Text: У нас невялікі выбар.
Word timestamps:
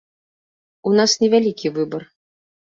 У 0.87 0.95
нас 0.99 1.11
невялікі 1.25 1.75
выбар. 1.79 2.11